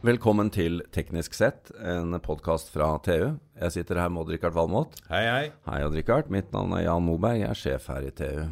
[0.00, 3.34] Velkommen til Teknisk sett, en podkast fra TU.
[3.60, 4.94] Jeg sitter her med Odd-Rikard Valmot.
[5.10, 5.50] Hei, hei.
[5.68, 6.30] Hei, Odd-Rikard.
[6.32, 7.42] Mitt navn er Jan Moberg.
[7.42, 8.46] Jeg er sjef her i TU.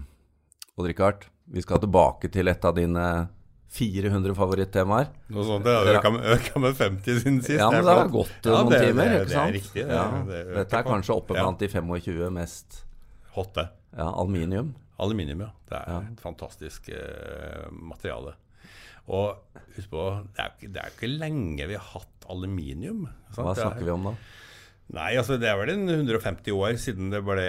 [0.77, 3.05] Odd-Rikard, vi skal tilbake til et av dine
[3.73, 5.09] 400 favorittemaer.
[5.33, 7.57] Noe sånt, det har øka med, øka med 50 siden sist.
[7.57, 9.57] Ja, men det har gått Ja, noen det- timer, det- ikke det er sant?
[9.57, 10.53] riktig, det- ja.
[10.59, 11.43] Dette er kanskje oppe Ja.
[11.45, 12.85] blant de 25 mest
[13.33, 13.69] Hotte.
[13.97, 14.75] ja, aluminium.
[15.01, 15.51] Aluminium, ja.
[15.69, 18.35] Det er et fantastisk eh, materiale.
[19.09, 23.07] Og husk på, det er, ikke- det er ikke lenge vi har hatt aluminium.
[23.33, 23.47] sant?
[23.47, 24.15] Hva er- snakker vi om da?
[24.91, 27.43] Nei, altså det er vel en 150 år siden, det ble,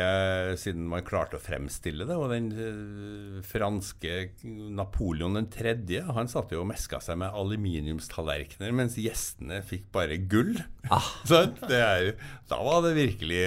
[0.60, 2.12] siden man klarte å fremstille det.
[2.20, 8.96] Og den eh, franske Napoleon 3., han satt jo og meska seg med aluminiumstallerkener, mens
[9.00, 10.56] gjestene fikk bare gull.
[11.30, 12.10] Så det er,
[12.50, 13.42] da var det virkelig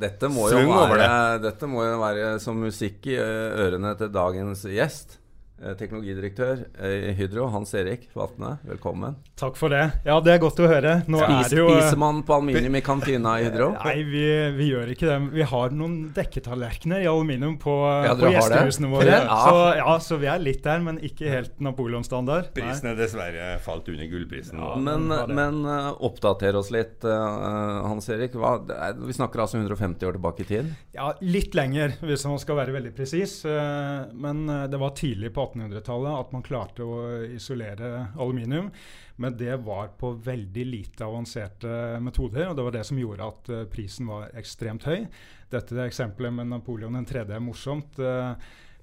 [0.00, 1.42] Dette jo over det.
[1.48, 5.17] dette må jo være som musikk i ørene til dagens gjest.
[5.58, 9.16] Eh, Teknologidirektør eh, i Hydro, Hans Erik Vatne, velkommen.
[9.38, 9.80] Takk for det.
[10.06, 10.92] Ja, det er godt å høre.
[11.10, 13.72] Nå Spiser, er det jo eh, spiser man på aluminium i kantina i Hydro?
[13.82, 14.22] Nei, vi,
[14.54, 15.16] vi gjør ikke det.
[15.34, 17.74] Vi har noen dekketallerkener i aluminium på,
[18.06, 19.16] Ja, på gjestehusene våre.
[19.16, 19.40] Ja.
[19.48, 22.52] Så, ja, så vi er litt der, men ikke helt Napoleon-standard.
[22.54, 24.62] Prisen er dessverre falt under gullprisen.
[24.62, 24.76] Ja.
[24.78, 28.38] Men, men eh, oppdater oss litt, eh, Hans Erik.
[28.38, 28.54] Hva,
[29.02, 30.70] vi snakker altså 150 år tilbake i tid.
[30.94, 33.40] Ja, litt lenger, hvis man skal være veldig presis.
[33.42, 37.00] Eh, Men eh, det var tidlig på 1800-tallet at man klarte å
[37.34, 38.70] isolere aluminium.
[39.18, 43.50] Men det var på veldig lite avanserte metoder, og det var det som gjorde at
[43.50, 45.08] eh, prisen var ekstremt høy.
[45.50, 47.26] Dette eksempelet med Napoleon 3.
[47.34, 47.98] er morsomt.
[47.98, 48.32] Eh,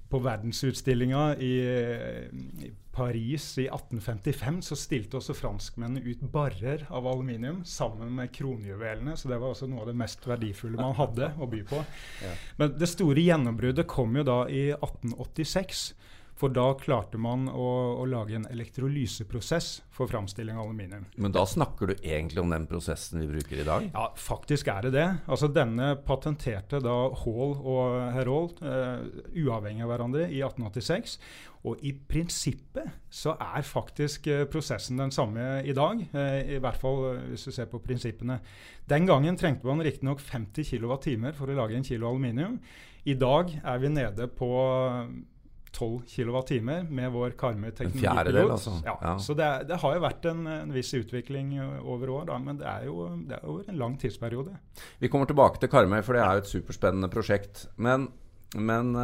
[0.06, 1.54] På verdensutstillinga i,
[2.62, 9.16] i Paris i 1855 så stilte også franskmennene ut barrer av aluminium sammen med kronjuvelene.
[9.18, 11.82] Så det var også noe av det mest verdifulle man hadde å by på.
[12.60, 15.82] Men det store gjennombruddet kom jo da i 1886.
[16.36, 21.06] For da klarte man å, å lage en elektrolyseprosess for framstilling av aluminium.
[21.16, 23.86] Men da snakker du egentlig om den prosessen vi bruker i dag?
[23.94, 25.06] Ja, faktisk er det det.
[25.24, 29.00] Altså Denne patenterte da Hall og Herold uh,
[29.32, 31.14] uavhengig av hverandre i 1886.
[31.66, 36.02] Og i prinsippet så er faktisk eh, prosessen den samme i dag.
[36.12, 37.00] Uh, I hvert fall
[37.30, 38.36] hvis du ser på prinsippene.
[38.86, 42.60] Den gangen trengte man riktignok 50 kWt for å lage en kilo aluminium.
[43.08, 44.52] I dag er vi nede på
[45.76, 48.50] 12 kWt med vår Karmøy teknologipilot.
[48.56, 48.74] altså.
[48.86, 49.14] Ja, Ja.
[49.20, 52.68] Så det, det har jo vært en, en viss utvikling over år, da, men det
[52.70, 54.56] er jo det er over en lang tidsperiode.
[55.02, 57.66] Vi kommer tilbake til Karmøy, for det er jo et superspennende prosjekt.
[57.76, 58.08] Men,
[58.56, 58.94] men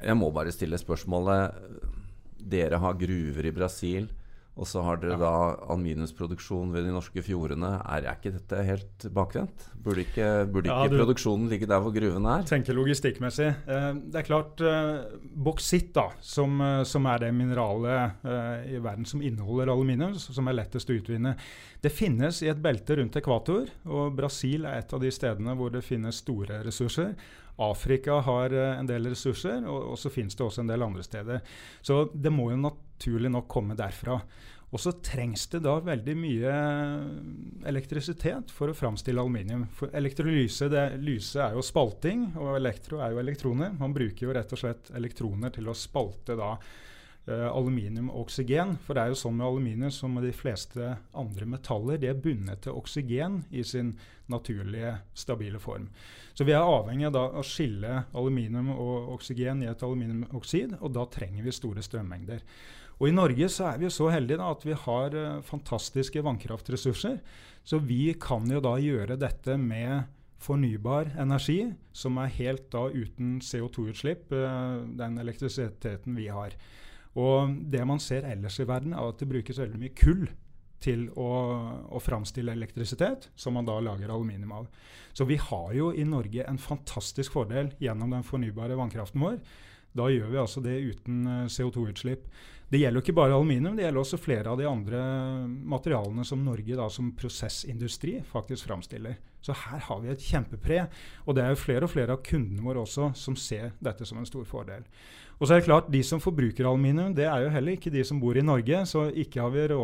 [0.00, 1.60] jeg må bare stille spørsmålet.
[2.46, 4.08] Dere har gruver i Brasil,
[4.56, 5.30] og så har dere da
[5.68, 7.74] aluminiumsproduksjon ved de norske fjordene.
[7.84, 9.66] Er, er ikke dette helt bakvendt?
[9.84, 12.46] Burde ikke, burde Ja, ikke du- produksjonen ligge der hvor gruvene er?
[12.48, 13.50] Tenker logistikkmessig.
[13.68, 18.26] Eh, det er klart eh, Boksitt, da, som, eh, som er det mineralet
[18.72, 21.36] i verden som inneholder aluminium, som er lettest å utvinne,
[21.84, 23.68] det finnes i et belte rundt ekvator.
[23.86, 27.12] Og Brasil er et av de stedene hvor det finnes store ressurser.
[27.56, 31.04] Afrika har eh, en del ressurser, og, og så finnes det også en del andre
[31.06, 31.40] steder.
[31.84, 34.20] Så det må jo naturlig nok komme derfra.
[34.74, 36.54] Og så trengs det da veldig mye
[37.70, 39.62] elektrisitet for å framstille aluminium.
[39.72, 43.76] For elektrolyse det, lyse er jo spalting, og elektro er jo elektroner.
[43.78, 46.85] Man bruker jo rett og slett elektroner til å spalte da eh,
[47.26, 48.76] aluminium og oksygen.
[48.86, 52.20] For det er jo sånn med aluminium som med de fleste andre metaller, de er
[52.22, 53.96] bundet til oksygen i sin
[54.30, 55.88] naturlige, stabile form.
[56.36, 61.06] Så vi er avhengig av å skille aluminium og oksygen i et aluminiumoksid, og da
[61.10, 62.42] trenger vi store strømmengder.
[62.96, 66.22] Og I Norge så er vi jo så heldige da, at vi har uh, fantastiske
[66.24, 67.18] vannkraftressurser.
[67.66, 70.06] Så vi kan jo da gjøre dette med
[70.40, 76.56] fornybar energi, som er helt da uten CO2-utslipp, uh, den elektrisiteten vi har.
[77.16, 80.26] Og det man ser ellers i verden, er at det brukes veldig mye kull
[80.84, 81.28] til å,
[81.88, 84.66] å framstille elektrisitet, som man da lager aluminium av.
[85.16, 89.40] Så vi har jo i Norge en fantastisk fordel gjennom den fornybare vannkraften vår.
[89.96, 92.28] Da gjør vi altså det uten eh, CO2-utslipp.
[92.68, 95.00] Det gjelder jo ikke bare aluminium, det gjelder også flere av de andre
[95.46, 99.16] materialene som Norge da som prosessindustri faktisk framstiller.
[99.46, 100.88] Så her har vi et kjempepre.
[101.26, 104.18] Og det er jo flere og flere av kundene våre også som ser dette som
[104.18, 104.82] en stor fordel.
[105.36, 108.02] Og så er det klart, De som forbruker aluminium, det er jo heller ikke de
[108.08, 108.80] som bor i Norge.
[108.88, 109.82] Så ikke har vi rå,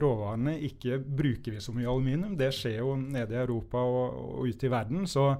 [0.00, 2.36] råvarene, ikke bruker vi så mye aluminium.
[2.38, 5.06] Det skjer jo nede i Europa og, og ute i verden.
[5.10, 5.32] Så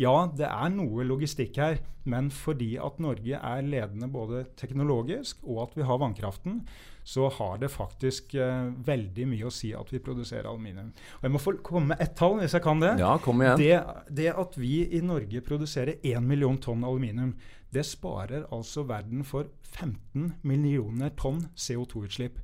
[0.00, 1.82] ja, det er noe logistikk her.
[2.08, 6.62] Men fordi at Norge er ledende både teknologisk og at vi har vannkraften,
[7.04, 10.92] så har det faktisk eh, veldig mye å si at vi produserer aluminium.
[11.18, 12.94] Og Jeg må få komme med ett tall, hvis jeg kan det.
[13.02, 13.58] Ja, kom igjen.
[13.58, 13.80] Det,
[14.10, 17.34] det at vi i Norge produserer 1 million tonn aluminium,
[17.72, 22.38] det sparer altså verden for 15 millioner tonn CO2-utslipp.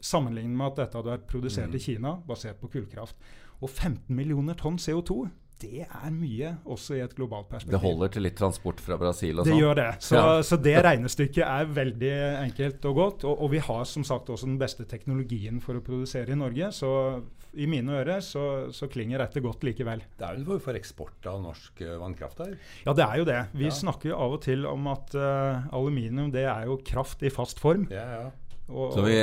[0.00, 1.76] Sammenlignet med at dette hadde vært produsert Mm.
[1.76, 3.16] i Kina, basert på kullkraft.
[3.60, 5.28] Og 15 millioner tonn CO2,
[5.60, 7.72] det er mye også i et globalt perspektiv.
[7.74, 9.60] Det holder til litt transport fra Brasil og Det sånn.
[9.62, 9.88] gjør det.
[10.00, 10.42] Så, Ja.
[10.42, 12.12] så det regnestykket er veldig
[12.44, 13.24] enkelt og godt.
[13.24, 16.70] Og, og vi har som sagt også den beste teknologien for å produsere i Norge.
[16.72, 16.92] Så
[17.58, 20.02] i mine ører så, så klinger dette godt likevel.
[20.18, 22.52] Det er jo en form for eksport av norsk eh, vannkraft her.
[22.86, 23.38] Ja, det er jo det.
[23.54, 23.70] Vi Ja.
[23.70, 27.58] snakker jo av og til om at uh, aluminium det er jo kraft i fast
[27.58, 27.88] form.
[27.90, 28.30] Ja, ja.
[28.68, 29.14] Og, Så vi,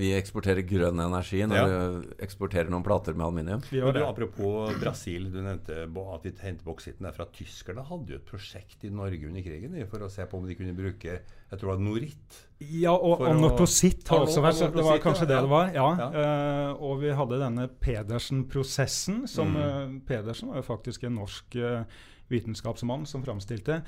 [0.00, 1.64] vi eksporterer grønn energi når Ja.
[1.68, 3.60] vi eksporterer noen plater med aluminium.
[3.68, 7.84] vi du, apropos Brasil, du nevnte at de hentet boksitten der fra tyskerne.
[7.84, 10.74] Hadde jo et prosjekt i Norge under krigen for å se på om de kunne
[10.74, 11.20] bruke
[11.54, 12.38] jeg tror det var noritt.
[12.64, 15.68] Ja, og og nortositt har også vært så Det var kanskje det det var.
[15.74, 15.86] Ja.
[16.00, 16.08] Ja.
[16.10, 19.56] Uh, og vi hadde denne Pedersen-prosessen, som Mm.
[19.56, 21.84] uh, Pedersen var jo faktisk en norsk uh,
[22.30, 23.82] vitenskapsmann som framstilte.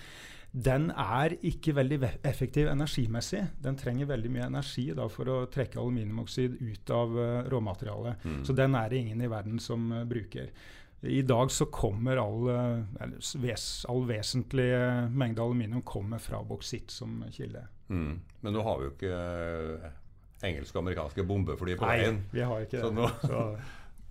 [0.56, 3.42] Den er ikke veldig effektiv energimessig.
[3.60, 8.24] Den trenger veldig mye energi da, for å trekke aluminiumoksid ut av uh, råmaterialet.
[8.24, 8.38] Mm.
[8.48, 10.48] Så den er det ingen i verden som uh, bruker.
[11.04, 13.12] I dag så kommer all, uh,
[13.42, 14.70] ves, all vesentlig
[15.12, 17.66] mengde aluminium kommer fra boksitt som kilde.
[17.92, 18.16] Mm.
[18.40, 19.92] Men nå har vi jo ikke
[20.46, 22.22] engelske og amerikanske bombefly på veien.
[22.22, 22.96] Nei, vi har ikke Så det.
[22.96, 23.44] nå- Så,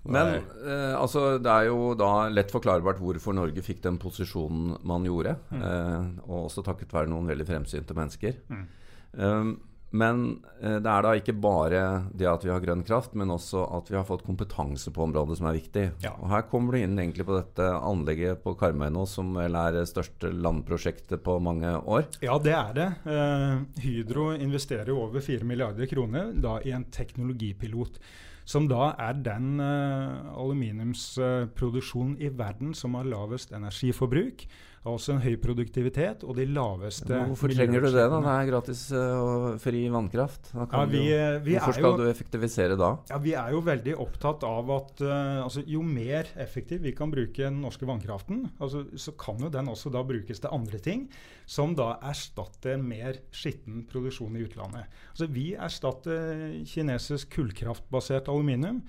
[0.05, 5.07] Men eh, altså, det er jo da lett forklarbart hvorfor Norge fikk den posisjonen man
[5.07, 5.37] gjorde.
[5.49, 5.61] Mm.
[5.69, 8.37] Eh, og også takket være noen veldig fremsynte mennesker.
[8.51, 8.67] Mm.
[9.15, 9.55] Um,
[9.95, 10.21] men
[10.61, 11.81] eh, det er da ikke bare
[12.17, 15.37] det at vi har grønn kraft, men også at vi har fått kompetanse på området
[15.39, 15.85] som er viktig.
[16.03, 16.15] Ja.
[16.19, 19.77] Og Her kommer du inn egentlig på dette anlegget på Karmøy nå, som vel er
[19.77, 22.09] det største landprosjektet på mange år.
[22.25, 22.89] ja, det er det.
[23.15, 28.01] Eh, Hydro investerer jo over 4 milliarder kroner da, i en teknologipilot.
[28.45, 34.45] Som da er den uh, aluminiumsproduksjonen i verden som har lavest energiforbruk.
[34.85, 38.19] Altså en høy produktivitet og de laveste Hvorfor trenger du det, da?
[38.21, 40.51] Det er gratis eh, og fri vannkraft.
[40.53, 42.91] Ja, vi, vi, jo- eh, Hvorfor skal jo du effektivisere da?
[43.09, 47.09] Ja, Vi er jo veldig opptatt av at uh, altså, jo mer effektiv vi kan
[47.09, 51.07] bruke den norske vannkraften, altså, så kan jo den også da brukes til andre ting,
[51.49, 54.85] som da erstatter mer skitten produksjon i utlandet.
[55.15, 58.83] Altså, vi erstatter kinesisk kullkraftbasert aluminium.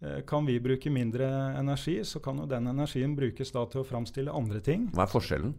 [0.00, 1.26] Eh, Kan vi bruke mindre
[1.58, 4.88] energi, så kan jo den energien brukes da til å framstille andre ting.
[4.94, 5.56] Hva er forskjellen?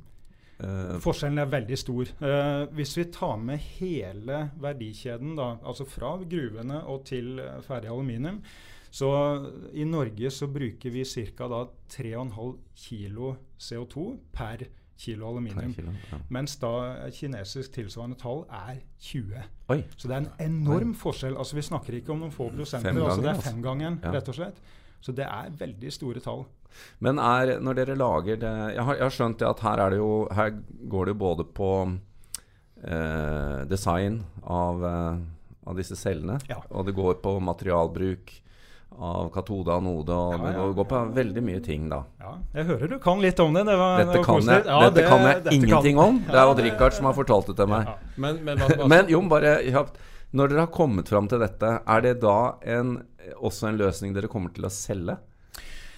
[0.60, 2.10] Uh, Forskjellen er veldig stor.
[2.20, 8.42] Uh, hvis vi tar med hele verdikjeden, da, altså fra gruvene og til ferdig aluminium,
[8.92, 9.08] så
[9.72, 11.48] i Norge så bruker vi ca.
[11.94, 14.66] 3,5 kg CO2 per
[15.00, 15.74] kilo aluminium.
[15.74, 15.92] kilo?
[16.12, 16.18] Ja.
[16.36, 16.72] Mens da
[17.16, 19.44] kinesisk tilsvarende tall er 20.
[19.74, 19.80] Oi.
[19.96, 21.38] Så det er en enorm forskjell.
[21.40, 22.92] Altså Vi snakker ikke om noen få prosenter.
[22.92, 23.52] Femgangen, altså Det er altså.
[23.54, 24.12] femgangen, Ja.
[24.18, 24.60] rett og slett.
[25.02, 26.46] Så det er veldig store tall.
[27.00, 29.90] Men er, når dere lager det Jeg har, jeg har skjønt det at her, er
[29.90, 30.50] det jo, her
[30.90, 31.72] går det jo både på
[32.84, 35.18] eh, design av, eh,
[35.68, 36.62] av disse cellene, Ja.
[36.72, 38.42] og det går på materialbruk
[39.00, 40.68] av katode, anode, og Ja, ja.
[40.68, 42.04] det går på veldig mye ting, da.
[42.20, 43.66] Ja, jeg hører du kan litt om det.
[43.66, 44.66] det var, Dette det kan jeg.
[44.66, 46.20] Ja, dette det- kan jeg dette ingenting kan- om.
[46.28, 47.88] Det er Odd Rikard som har fortalt det til meg.
[48.18, 49.86] Men, men, hva- hva- Men jo, bare ja,
[50.32, 53.04] Når dere har kommet fram til dette, er det da en,
[53.42, 55.18] også en løsning dere kommer til å selge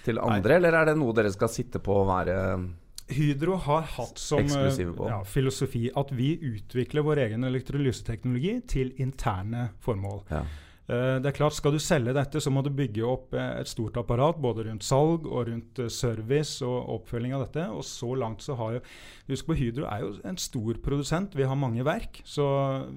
[0.04, 2.70] til andre, eller er det noe dere skal sitte på og være
[3.12, 10.22] Hydro har hatt som ja, filosofi at vi utvikler vår egen elektrolyseteknologi til interne formål.
[10.30, 10.42] ja.
[10.90, 13.70] Eh, det er klart, Skal du selge dette, så må du bygge opp eh, et
[13.70, 17.68] stort apparat både rundt salg og rundt eh, service og oppfølging av dette.
[17.70, 18.82] Og så langt så har jo
[19.30, 21.36] Husk på Hydro er jo en stor produsent.
[21.38, 22.18] Vi har mange verk.
[22.28, 22.44] Så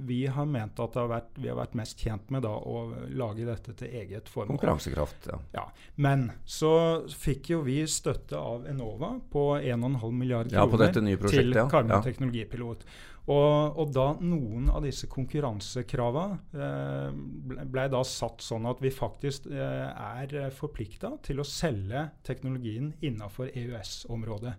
[0.08, 2.88] vi har ment at det har vært, vi har vært mest tjent med da å
[3.14, 4.58] lage dette til eget formål.
[4.58, 5.40] Konkurransekraft, ja.
[5.54, 5.68] Ja,
[6.02, 10.92] Men så fikk jo vi støtte av Enova på 1,5 milliard kroner
[11.30, 11.54] til.
[11.72, 12.02] Karmøy Ja.
[12.02, 12.84] teknologipilot.
[13.26, 17.16] Og, og da noen av disse konkurransekravene eh,
[17.50, 22.92] ble, ble da satt sånn at vi faktisk eh, er forplikta til å selge teknologien
[23.02, 24.54] innafor EØS-området.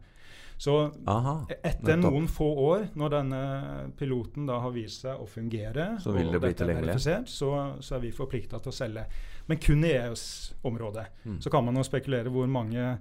[0.58, 2.14] Så Aha, etter nettopp.
[2.14, 3.40] noen få år, når denne
[3.98, 6.96] piloten da har vist seg å fungere, Så vil det bli tilgjengelig.
[7.28, 9.04] så, så er vi forplikta til å selge.
[9.46, 11.06] Men kun i EØS-området.
[11.28, 11.36] Mm.
[11.44, 12.96] Så kan man jo spekulere hvor mange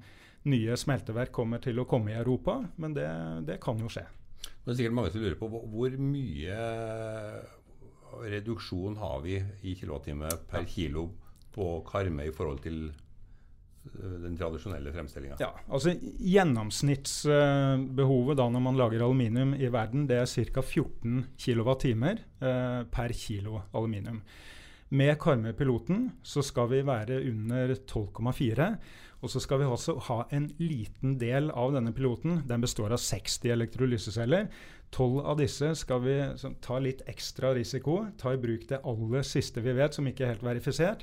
[0.51, 3.07] nye smelteverk kommer til å komme i Europa, men det,
[3.47, 4.03] det kan jo skje.
[4.65, 6.57] Det er sikkert mange som lurer på hvor, mye
[8.25, 11.09] reduksjon har vi i kilowattime per kilo
[11.53, 15.35] på Karmøy i forhold til øh, den tradisjonelle fremstillinga?
[15.39, 20.61] Ja, altså Gjennomsnittsbehovet da når man lager aluminium i verden, det er ca.
[20.61, 24.21] 14 kWt eh, per kilo aluminium.
[24.95, 28.75] Med Karmøy-piloten så skal vi være under 12,4.
[29.25, 32.43] Og så skal vi også ha en liten del av denne piloten.
[32.45, 34.51] Den består av 60 elektrolyseceller.
[34.93, 36.17] Tolv av disse skal vi
[36.61, 40.35] ta litt ekstra risiko, ta i bruk det aller siste vi vet, som ikke er
[40.35, 41.01] helt verifisert.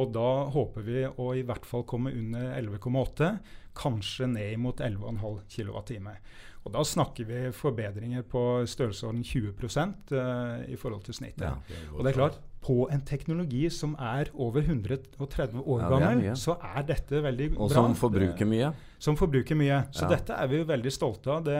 [0.00, 3.30] Og da håper vi å i hvert fall komme under 11,8,
[3.78, 5.94] kanskje ned mot 11,5 kWt.
[6.66, 9.54] Og da snakker vi forbedringer på størrelsesorden 20
[10.12, 11.46] uh, i forhold til snittet.
[11.46, 16.24] Ja, og det er klart, på en teknologi som er over 130 år ja, gammel,
[16.36, 17.60] så er dette veldig bra.
[17.64, 18.72] Og som forbruker mye.
[19.00, 19.84] Som forbruker mye.
[19.96, 20.16] Så ja.
[20.16, 21.46] dette er vi jo veldig stolte av.
[21.46, 21.56] Det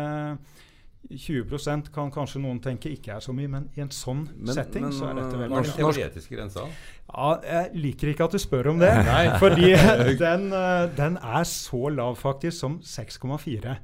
[1.08, 4.84] 20% kan kanskje noen tenke ikke er så mye, men i en sånn men, setting
[4.84, 6.26] men, så er dette veldig norsk, norsk.
[6.30, 6.66] grensa?
[7.08, 8.90] Ja, jeg liker ikke at du spør om det.
[9.08, 9.22] Nei.
[9.40, 9.72] fordi
[10.20, 13.78] den, eh, den, er så lav faktisk som 6,4.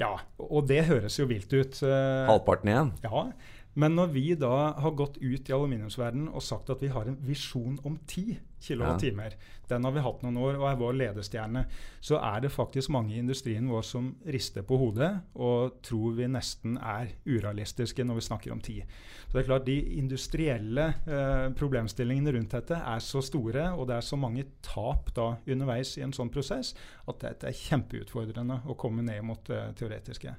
[0.00, 1.82] Ja, og det høres jo vilt ut.
[1.84, 2.94] Eh, Halvparten igjen?
[3.04, 3.28] Ja.
[3.76, 7.18] Men når vi da har gått ut i aluminiumsverdenen og sagt at vi har en
[7.26, 9.36] visjon om 10 kWt,
[9.68, 11.66] den har vi hatt noen år og er vår ledestjerne,
[12.00, 16.30] så er det faktisk mange i industrien vår som rister på hodet og tror vi
[16.30, 18.80] nesten er urealistiske når vi snakker om 10.
[19.26, 23.98] Så det er klart De industrielle eh, problemstillingene rundt dette er så store, og det
[23.98, 26.72] er så mange tap da underveis i en sånn prosess,
[27.04, 30.38] at det er kjempeutfordrende å komme ned mot det eh, teoretiske.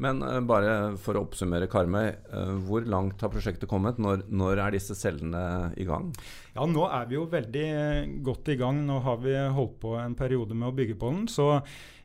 [0.00, 2.08] Men uh, bare for å oppsummere, Karmøy.
[2.32, 4.00] Uh, hvor langt har prosjektet kommet?
[4.00, 6.10] Når, når, er disse cellene i gang?
[6.54, 7.68] Ja, Nå er vi jo veldig
[8.26, 8.82] godt i gang.
[8.88, 11.28] Nå har vi holdt på en periode med å bygge på den.
[11.30, 11.52] Så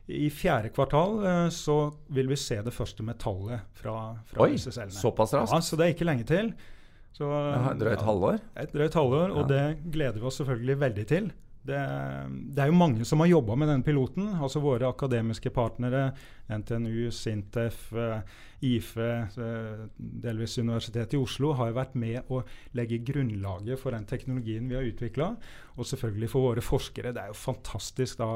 [0.06, 1.80] i fjerde kvartal uh, så
[2.14, 3.98] vil vi se det første metallet fra,
[4.28, 4.96] fra Oi, disse cellene.
[5.00, 5.56] Såpass raskt?
[5.56, 6.52] Ja, Så det er ikke lenge til.
[7.16, 7.26] Så,
[7.80, 8.42] drøyt halvår?
[8.60, 9.36] Et drøyt halvår, ja.
[9.40, 11.30] og det gleder vi oss selvfølgelig veldig til.
[11.66, 11.80] Det,
[12.54, 14.28] det, er jo mange som har jobba med denne piloten.
[14.34, 16.10] altså Våre akademiske partnere,
[16.46, 18.20] NTNU, Sintef, uh,
[18.64, 22.42] IFE, uh, delvis Universitetet i Oslo, har jo vært med å
[22.76, 25.34] legge grunnlaget for den teknologien vi har utvikla.
[25.76, 27.12] Og selvfølgelig for våre forskere.
[27.12, 28.28] Det er jo fantastisk da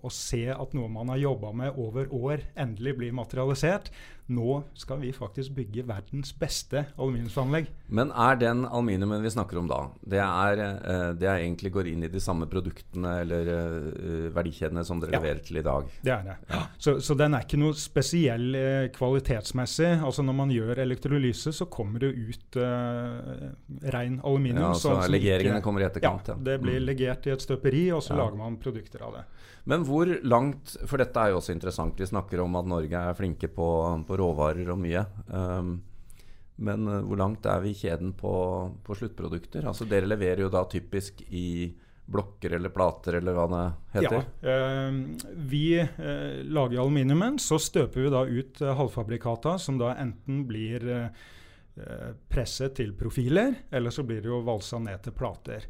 [0.00, 3.90] å se at noe man har jobba med over år, endelig blir materialisert.
[4.32, 7.68] Nå skal vi faktisk bygge verdens beste aluminiumsanlegg.
[7.94, 11.92] Men er den aluminiumen vi snakker om da, det er, uh, det er egentlig går
[11.92, 13.52] inn i de samme produktene eller
[14.34, 15.92] verdikjedene som dere ja, leverer til i dag?
[16.00, 16.38] Det er det.
[16.50, 16.62] Ja.
[16.78, 18.88] Så, så, den er ikke noe spesiell uh,
[19.66, 20.04] kvalitetsmessig.
[20.04, 24.72] Altså Når man gjør elektrolyse, så kommer det ut ren aluminium.
[24.72, 26.28] Ja, så Legeringene kommer i etterkant?
[26.28, 26.86] Ja, det blir mm.
[26.86, 29.24] legert i et støperi, og så lager man produkter av det.
[29.64, 31.98] Men hvor langt For dette er jo også interessant.
[31.98, 33.68] Vi snakker om at Norge er flinke på,
[34.06, 35.04] på råvarer og mye.
[35.28, 35.80] Um,
[36.56, 38.32] men uh, hvor langt er vi i kjeden på,
[38.86, 39.66] på, sluttprodukter?
[39.66, 41.74] Altså Dere leverer jo da typisk i
[42.06, 43.62] blokker eller plater eller hva det
[43.96, 44.26] heter?
[44.42, 44.58] Ja.
[44.90, 47.40] Uh, vi uh, lager aluminiumen.
[47.42, 50.86] Så støper vi da ut uh, halvfabrikata, som da enten blir
[52.32, 55.66] presset til profiler, eller så blir det jo valsa ned til plater.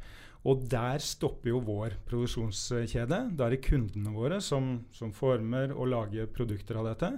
[0.46, 3.18] Og der stopper jo vår produksjonskjede.
[3.34, 7.10] Da er det kundene våre som, som former og lager produkter av dette.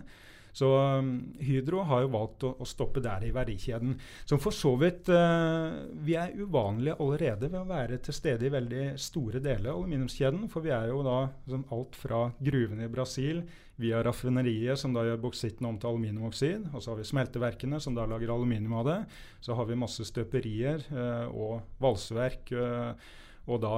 [0.56, 0.68] Så
[1.00, 1.12] um,
[1.42, 3.96] Hydro har jo valgt å, å, stoppe der i verdikjeden.
[4.28, 8.52] Som for så vidt uh, Vi er uvanlige allerede ved å være til stede i
[8.52, 10.48] veldig store deler av aluminiumskjeden.
[10.52, 13.42] For vi er jo da liksom, alt fra gruvene i Brasil
[13.78, 16.72] via raffineriet, som da gjør boksitten om til aluminiumoksid.
[16.72, 18.98] Og så har vi smelteverkene, som da lager aluminium av det.
[19.44, 22.50] Så har vi masse støperier uh, og valseverk.
[22.50, 23.16] Uh,
[23.48, 23.74] og da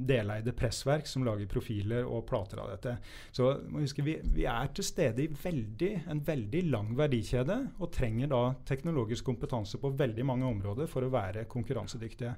[0.00, 2.96] deleide pressverk som lager profiler og plater av dette.
[3.36, 8.30] Så huske, vi, vi, er til stede i veldig, en veldig lang verdikjede og trenger
[8.32, 12.34] da teknologisk kompetanse på veldig mange områder for å være konkurransedyktige.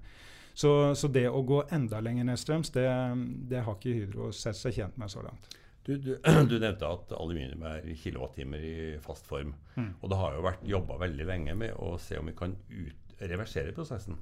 [0.54, 2.86] Så, så det å gå enda lenger nedstrøms, det,
[3.48, 5.54] det har ikke Hydro sett seg tjent med så langt.
[5.82, 6.12] Du, du,
[6.50, 9.54] du, nevnte at aluminium er kilowattimer i fast form.
[9.74, 9.94] Mm.
[10.00, 13.16] Og det har jo vært jobba veldig lenge med å se om vi kan ut,
[13.22, 14.18] reversere prosessen.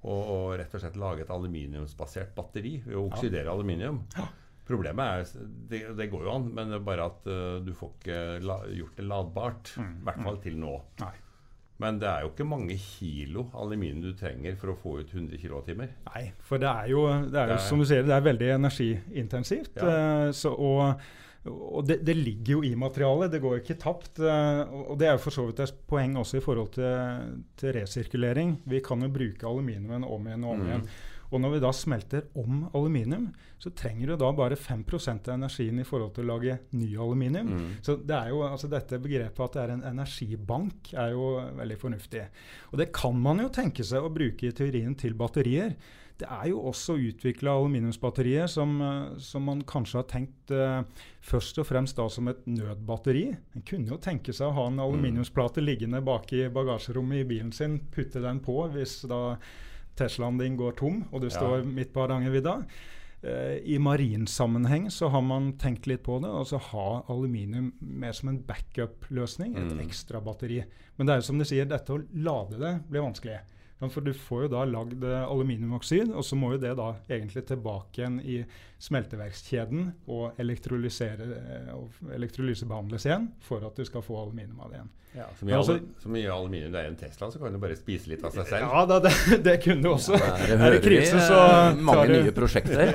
[0.00, 3.54] Og, og, rett og slett lage et aluminiumsbasert batteri ved å oksidere ja.
[3.56, 4.04] aluminium.
[4.16, 4.28] Ja.
[4.70, 7.90] Problemet er det, det, går jo an, men det er bare at uh, du får
[7.98, 9.72] ikke la, gjort det ladbart.
[9.76, 9.98] I mm.
[10.06, 10.44] hvert fall mm.
[10.46, 10.76] til nå.
[11.02, 11.16] Nei.
[11.80, 15.40] Men det er jo ikke mange kilo aluminium du trenger for å få ut 100
[15.40, 15.76] kWt.
[16.10, 18.26] Nei, for det er jo, det er jo det er, som du sier, det er
[18.26, 19.80] veldig energiintensivt.
[19.80, 19.88] Ja.
[19.88, 21.00] Uh, så, og
[21.48, 24.18] og det, det, ligger jo i materialet, det går ikke tapt.
[24.20, 27.72] Eh, og det er jo for så vidt et poeng også i forhold til, til
[27.78, 28.58] resirkulering.
[28.68, 30.68] Vi kan jo bruke aluminiumen om igjen og om mm.
[30.68, 30.84] igjen.
[31.30, 33.28] Og når vi da smelter om aluminium,
[33.62, 34.82] så trenger du da bare 5
[35.14, 37.52] av energien i forhold til å lage ny aluminium.
[37.54, 37.68] Mm.
[37.86, 41.30] Så det er jo, altså dette begrepet at det er en energibank, er jo
[41.60, 42.26] veldig fornuftig.
[42.72, 45.76] Og det kan man jo tenke seg å bruke i teorien til batterier.
[46.20, 50.82] Det er jo også utvikla aluminiumsbatterier som, eh, som, man kanskje har tenkt eh,
[51.24, 53.26] først og fremst da som et nødbatteri.
[53.56, 54.84] En kunne jo tenke seg å ha en mm.
[54.84, 59.38] aluminiumsplate liggende bak i bagasjerommet i bilen sin, putte den på hvis da
[59.98, 62.54] Teslaen din går tom og du står midt på Hardangervidda.
[63.22, 66.30] Eh, I marinsammenheng så har man tenkt litt på det.
[66.30, 69.56] Altså ha aluminium mer som en backup-løsning.
[69.56, 69.80] Et Mm.
[69.86, 70.64] ekstra batteri.
[70.96, 73.40] Men det er jo som de sier, dette å lade det blir vanskelig.
[73.80, 76.90] Ja, For du får jo da lagd eh, aluminiumoksid, og så må jo det da
[77.08, 78.42] egentlig tilbake igjen i
[78.80, 84.80] smelteverkskjeden og, elektrolysere, eh, og elektrolysebehandles igjen for at du skal få aluminium av det
[84.80, 84.92] igjen.
[85.10, 85.74] Ja, så, mye altså-
[86.30, 88.62] aluminium det er i en Tesla, så kan du bare spise litt av seg selv.
[88.62, 90.14] Ja, da, det, det kunne du også.
[90.14, 92.92] Der Er det hører vi krise, så eh, mange du- nye prosjekter.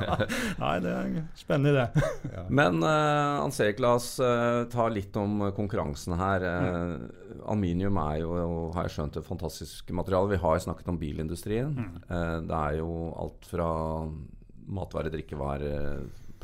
[0.64, 2.04] Nei, det er en spennende idé.
[2.34, 2.44] Ja.
[2.60, 6.44] Men uh, Hans Erik, la oss uh, ta litt om konkurransen her.
[6.50, 8.36] Eh, aluminium er jo,
[8.76, 10.34] har jeg skjønt, et fantastisk materiale.
[10.34, 11.72] Vi har snakket om bilindustrien.
[12.10, 12.90] Uh, det er jo
[13.24, 13.70] alt fra
[14.64, 15.72] matvare, drikkevare,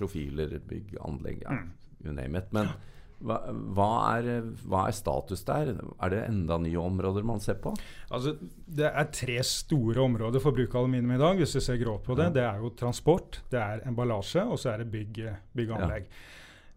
[0.01, 1.61] profiler, bygg, anlegg, ja,
[2.01, 2.49] you name it.
[2.57, 2.73] Men
[3.21, 3.37] hva,
[3.77, 5.75] hva, er, hva er status der?
[6.01, 7.75] Er det enda nye områder man ser på?
[8.11, 8.35] Altså,
[8.67, 11.37] det er tre store områder for bruk av aluminium i dag.
[11.41, 12.31] hvis du ser grovt på det.
[12.31, 12.37] Ja.
[12.39, 15.25] Det er jo transport, det er emballasje og så er det bygg,
[15.57, 15.91] bygg og Ja.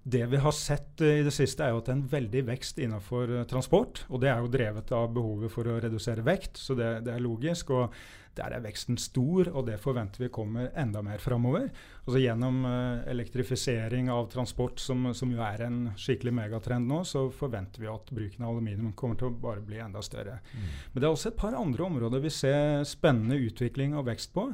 [0.04, 2.42] Det vi har sett eh, i det siste, er jo at det er en veldig
[2.50, 4.04] vekst innenfor eh, transport.
[4.10, 7.24] Og det er jo drevet av behovet for å redusere vekt, så det, det er
[7.24, 7.72] logisk.
[7.72, 7.96] Og
[8.36, 11.70] der er veksten stor, og det forventer vi kommer enda mer framover.
[12.04, 17.30] Altså gjennom eh, elektrifisering av transport, som, som jo er en skikkelig megatrend nå, så
[17.32, 20.42] forventer vi at bruken av aluminium kommer til å bare bli enda større.
[20.92, 24.50] Men det er også et par andre områder vi ser spennende utvikling og vekst på.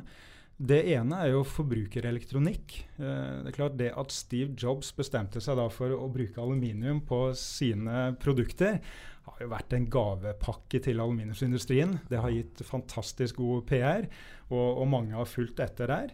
[0.60, 2.74] Det ene er jo forbrukerelektronikk.
[3.00, 7.00] Eh, det er klart det At Steve Jobs bestemte seg da for å bruke aluminium
[7.08, 8.82] på sine produkter,
[9.30, 11.96] har jo vært en gavepakke til aluminiumsindustrien.
[12.12, 14.10] Det har gitt fantastisk god PR,
[14.50, 16.12] og, og mange har fulgt etter der.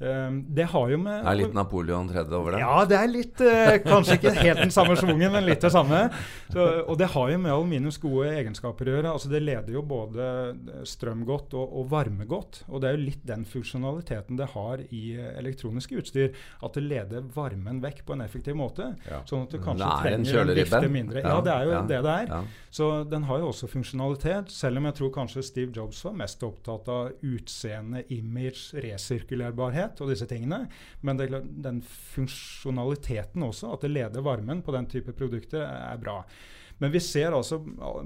[0.00, 2.58] Eh, det har jo med Det er litt Napoleon tredje over det?
[2.64, 6.00] ja, det er litt eh, Kanskje ikke helt den samme schwungen, men litt det samme.
[6.50, 9.12] Så, og det har jo med aluminiums gode egenskaper å gjøre.
[9.12, 10.26] Altså Det leder jo både
[10.88, 12.64] strøm godt og, og varme godt.
[12.68, 15.02] Og det er jo litt den funksjonaliteten det har i
[15.38, 16.34] elektroniske utstyr.
[16.62, 18.90] At det leder varmen vekk på en effektiv måte.
[19.06, 19.22] Ja.
[19.28, 21.22] Sånn at du kanskje Det er trenger en vifte mindre.
[21.22, 22.26] Ja, det er jo Ja, det det er.
[22.32, 22.42] ja.
[22.72, 26.42] Så den har jo også funksjonalitet, selv om jeg tror kanskje Steve Jobs var mest
[26.42, 30.64] opptatt av utseende, image, resirkulerbarhet og disse tingene.
[31.02, 31.28] Men det
[31.64, 36.20] den funksjonaliteten også, at det leder varmen på den type produkter, er bra.
[36.82, 37.60] Men vi ser altså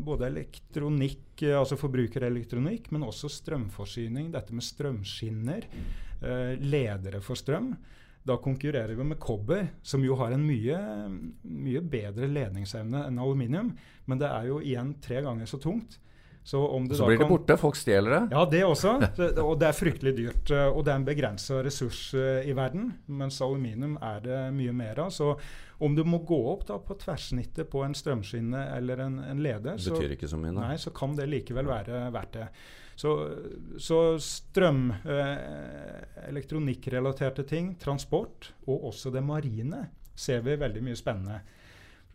[0.04, 5.68] både elektronikk, eh, altså forbrukerelektronikk, men også strømforsyning, dette med strømskinner,
[6.20, 7.70] eh, ledere for strøm.
[8.26, 10.76] Da konkurrerer vi med kobber, som jo har en mye,
[11.46, 13.70] mye bedre ledningsevne enn aluminium.
[14.04, 16.00] Men det er jo igjen tre ganger så tungt.
[16.46, 17.56] Så, om det Så blir det borte.
[17.58, 18.20] Folk stjeler det.
[18.36, 18.92] ja, det også.
[19.48, 20.50] Og det er fryktelig dyrt.
[20.54, 24.74] eh, Og det er en begrensa ressurs eh, i verden, mens aluminium er det mye
[24.76, 25.10] mer av.
[25.10, 25.32] Så
[25.82, 29.74] om du må gå opp da på tverrsnittet på en strømskinne eller en, en leder,
[29.82, 29.98] så,
[30.54, 32.46] nei, så kan det likevel være verdt det.
[32.96, 33.10] Så,
[33.82, 41.42] så strøm, eh, elektronikkrelaterte ting, transport og også det marine ser vi veldig mye spennende.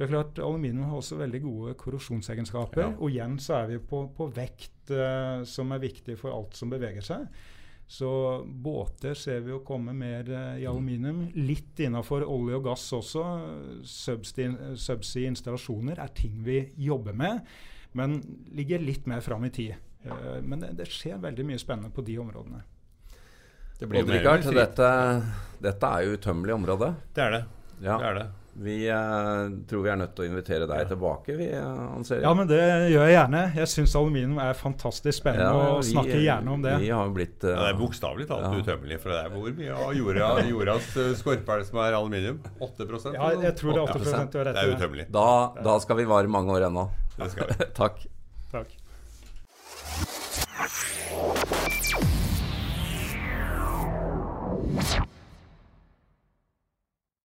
[0.02, 2.82] Det er klart, Aluminium har også veldig gode korrosjonsegenskaper.
[2.82, 2.94] Ja.
[2.98, 6.72] Og igjen så er vi på, på vekt, eh, som er viktig for alt som
[6.74, 7.28] beveger seg.
[7.86, 8.10] Så
[8.42, 11.28] båter ser vi å komme mer eh, i aluminium.
[11.38, 13.28] Litt innafor olje og gass også.
[13.86, 17.46] Subsea subsea installasjoner er ting vi jobber med,
[17.94, 18.18] men
[18.58, 19.78] ligger litt mer fram i tid.
[20.02, 22.66] Eh, men det, det skjer veldig mye spennende på de områdene.
[23.78, 24.92] Det blir Odd mer Rikard, dette,
[25.62, 26.96] dette er jo utømmelig område.
[27.14, 27.48] Det er det.
[27.86, 28.02] Ja.
[28.02, 28.30] det, er det.
[28.54, 32.50] Vi eh, tror vi er nødt til å invitere deg tilbake, vi, eh, Ja, men
[32.50, 32.60] det
[32.92, 33.44] gjør jeg gjerne.
[33.56, 36.74] Jeg syns aluminium er fantastisk spennende, Ja, og snakker gjerne om det.
[36.84, 38.52] Vi har blitt eh, Ja, det er bokstavelig talt Ja.
[38.60, 39.00] utømmelig.
[39.00, 42.42] For det er hvor mye av jorda, jordas eh, skorpe er det som er aluminium?
[42.60, 45.08] 8% Ja, jeg tror det er 8 du har Det er utømmelig.
[45.12, 45.28] da,
[45.64, 46.90] da skal vi vare mange år ennå.
[47.18, 47.72] Det skal vi.
[47.82, 48.04] Takk.
[48.52, 48.68] Takk.